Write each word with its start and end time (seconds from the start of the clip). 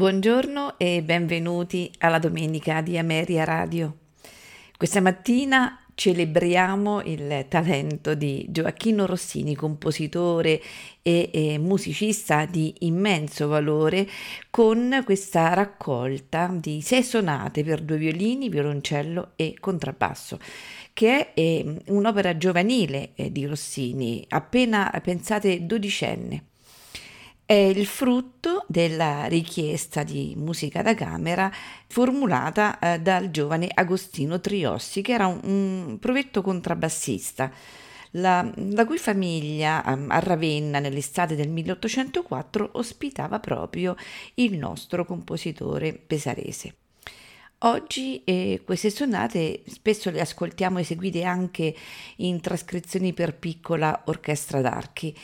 Buongiorno 0.00 0.78
e 0.78 1.02
benvenuti 1.02 1.92
alla 1.98 2.18
domenica 2.18 2.80
di 2.80 2.96
Ameria 2.96 3.44
Radio. 3.44 3.98
Questa 4.74 5.02
mattina 5.02 5.84
celebriamo 5.92 7.02
il 7.02 7.44
talento 7.48 8.14
di 8.14 8.46
Gioacchino 8.48 9.04
Rossini, 9.04 9.54
compositore 9.54 10.62
e, 11.02 11.28
e, 11.30 11.58
musicista 11.58 12.46
di 12.46 12.74
immenso 12.78 13.46
valore, 13.46 14.08
con 14.48 15.02
questa 15.04 15.52
raccolta 15.52 16.50
di 16.50 16.80
sei 16.80 17.02
sonate 17.02 17.62
per 17.62 17.82
due 17.82 17.98
violini, 17.98 18.48
violoncello 18.48 19.32
e 19.36 19.54
contrabbasso, 19.60 20.38
che 20.94 21.34
è 21.34 21.38
eh, 21.38 21.76
un'opera 21.88 22.38
giovanile 22.38 23.10
eh, 23.16 23.30
di 23.30 23.44
Rossini, 23.44 24.24
appena 24.30 24.98
pensate 25.04 25.66
dodicenne 25.66 26.44
è 27.50 27.54
il 27.54 27.84
frutto 27.84 28.64
della 28.68 29.24
richiesta 29.24 30.04
di 30.04 30.34
musica 30.36 30.82
da 30.82 30.94
camera 30.94 31.50
formulata 31.88 32.78
eh, 32.78 33.00
dal 33.00 33.32
giovane 33.32 33.68
Agostino 33.74 34.38
Triossi, 34.38 35.02
che 35.02 35.14
era 35.14 35.26
un, 35.26 35.40
un 35.42 35.98
provetto 35.98 36.42
contrabbassista, 36.42 37.50
la, 38.12 38.48
la, 38.54 38.84
cui 38.84 38.98
famiglia 38.98 39.82
a 39.82 40.18
Ravenna 40.20 40.78
nell'estate 40.78 41.34
del 41.34 41.48
1804 41.48 42.68
ospitava 42.74 43.40
proprio 43.40 43.96
il 44.34 44.56
nostro 44.56 45.04
compositore 45.04 45.92
pesarese. 45.92 46.79
Oggi 47.62 48.24
eh, 48.24 48.62
queste 48.64 48.88
sonate 48.88 49.64
spesso 49.66 50.10
le 50.10 50.22
ascoltiamo 50.22 50.78
eseguite 50.78 51.24
anche 51.24 51.74
in 52.16 52.40
trascrizioni 52.40 53.12
per 53.12 53.36
piccola 53.36 54.04
orchestra 54.06 54.62
d'archi. 54.62 55.14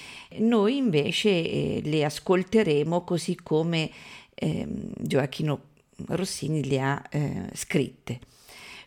Noi 0.41 0.77
invece 0.77 1.31
eh, 1.31 1.81
le 1.83 2.05
ascolteremo 2.05 3.05
così 3.05 3.37
come 3.43 3.91
eh, 4.35 4.67
Gioacchino 4.69 5.61
Rossini 6.09 6.63
le 6.69 6.81
ha 6.81 7.03
eh, 7.09 7.49
scritte. 7.55 8.21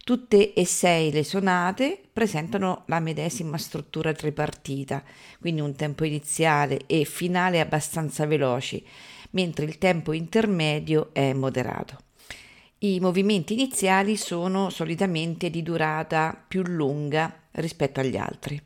Tutte 0.04 0.54
e 0.54 0.66
sei 0.66 1.12
le 1.12 1.24
sonate 1.24 2.00
presentano 2.14 2.84
la 2.86 3.00
medesima 3.00 3.58
struttura 3.58 4.14
tripartita, 4.14 5.04
quindi 5.40 5.62
un 5.62 5.74
tempo 5.76 6.04
iniziale 6.04 6.82
e 6.86 7.04
finale 7.04 7.60
abbastanza 7.60 8.28
veloci, 8.28 8.86
mentre 9.32 9.66
il 9.66 9.80
tempo 9.80 10.14
intermedio 10.14 11.10
è 11.14 11.34
moderato. 11.34 12.09
I 12.82 13.02
movimenti 13.02 13.52
iniziali 13.52 14.16
sono 14.16 14.70
solitamente 14.70 15.50
di 15.50 15.62
durata 15.62 16.42
più 16.48 16.62
lunga 16.64 17.34
rispetto 17.52 18.00
agli 18.00 18.16
altri. 18.16 18.62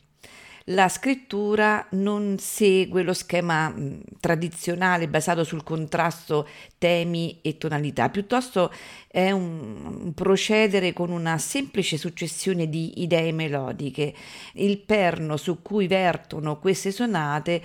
La 0.68 0.88
scrittura 0.88 1.86
non 1.92 2.38
segue 2.38 3.02
lo 3.02 3.14
schema 3.14 3.70
mh, 3.70 4.02
tradizionale 4.20 5.10
basato 5.10 5.44
sul 5.44 5.64
contrasto 5.64 6.48
temi 6.78 7.40
e 7.42 7.58
tonalità, 7.58 8.10
piuttosto 8.10 8.72
è 9.08 9.32
un, 9.32 10.14
procedere 10.14 10.94
con 10.94 11.10
una 11.10 11.38
semplice 11.40 11.98
successione 11.98 12.70
di 12.70 13.02
idee 13.02 13.34
melodiche. 13.34 14.14
Il 14.54 14.78
perno 14.78 15.38
su 15.38 15.62
cui 15.62 15.88
vertono 15.88 16.60
queste 16.60 16.92
sonate 16.92 17.62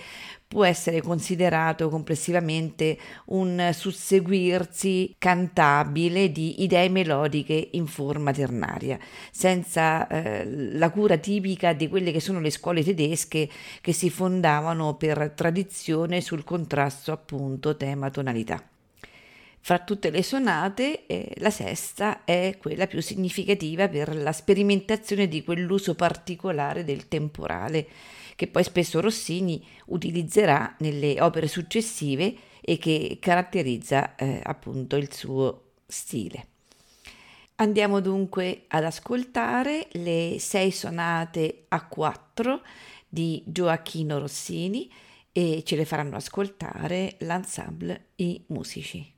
può 0.49 0.65
essere 0.65 1.03
considerato 1.03 1.91
complessivamente 1.91 2.99
un 3.27 3.71
susseguirsi 3.73 5.15
cantabile 5.19 6.33
di 6.33 6.63
idee 6.63 6.89
melodiche 6.89 7.69
in 7.73 7.87
forma 7.87 8.33
ternaria, 8.33 8.99
senza 9.31 10.09
eh, 10.09 10.45
la 10.47 10.91
cura 10.91 11.19
tipica 11.19 11.75
di 11.75 11.87
quelle 11.89 12.13
che 12.13 12.21
sono 12.21 12.41
le 12.41 12.51
scuole 12.51 12.83
tedesche 12.83 13.49
che 13.83 13.93
si 13.93 14.09
fondavano 14.09 14.97
per 14.97 15.33
tradizione 15.37 16.23
sul 16.23 16.45
contrasto 16.45 17.13
appunto 17.13 17.77
tema-tonalità. 17.77 18.63
Fra 19.61 19.81
tutte 19.81 20.09
le 20.09 20.23
sonate, 20.23 21.05
eh, 21.07 21.35
la 21.39 21.51
sesta 21.51 22.25
è 22.25 22.57
quella 22.59 22.87
più 22.87 23.03
significativa 23.03 23.87
per 23.89 24.17
la 24.17 24.33
sperimentazione 24.33 25.29
di 25.29 25.45
quell'uso 25.45 25.95
particolare 25.95 26.85
del 26.85 27.07
temporale 27.07 27.87
che 28.39 28.47
poi 28.47 28.63
spesso 28.63 29.01
Rossini 29.01 29.61
utilizzerà 29.87 30.77
nelle 30.79 31.21
opere 31.21 31.49
successive 31.49 32.37
e 32.61 32.79
che 32.79 33.19
caratterizza 33.21 34.15
eh, 34.15 34.41
appunto 34.45 34.95
il 34.95 35.13
suo 35.13 35.73
stile. 35.85 36.47
Andiamo 37.57 37.99
dunque 37.99 38.67
ad 38.69 38.85
ascoltare 38.85 39.89
le 39.95 40.37
sei 40.39 40.71
sonate 40.71 41.65
a 41.67 41.85
quattro 41.89 42.63
di 43.09 43.43
Gioacchino 43.45 44.21
Rossini 44.21 44.89
e 45.33 45.65
ce 45.65 45.75
le 45.75 45.85
faranno 45.85 46.15
ascoltare 46.15 47.17
l'ensemble 47.19 48.11
I 48.17 48.45
Musici. 48.51 49.18